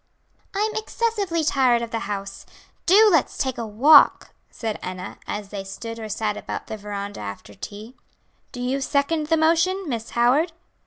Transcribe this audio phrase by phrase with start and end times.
[0.55, 2.47] "I'm excessively tired of the house;
[2.87, 7.19] do let's take a walk," said Enna, as they stood or sat about the veranda
[7.19, 7.95] after tea.
[8.51, 10.53] "Do you second the motion, Miss Howard?"